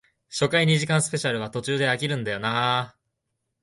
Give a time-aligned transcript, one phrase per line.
[0.31, 2.97] 初回二時間スペシャルは途中で飽きるんだよなあ